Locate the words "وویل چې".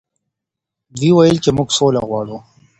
1.13-1.49